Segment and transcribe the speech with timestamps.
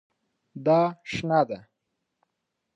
[0.65, 0.79] دا
[1.11, 1.59] شنه ده